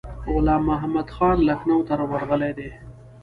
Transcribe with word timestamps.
غلام 0.33 0.61
محمدخان 0.71 1.37
لکنهو 1.49 1.81
ته 1.87 1.93
ورغلی 2.11 2.51
دی. 2.57 2.69